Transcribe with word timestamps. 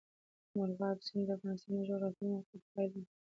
مورغاب 0.55 0.97
سیند 1.07 1.25
د 1.27 1.29
افغانستان 1.37 1.73
د 1.77 1.81
جغرافیایي 1.89 2.31
موقیعت 2.35 2.63
پایله 2.73 2.99
ده. 3.05 3.11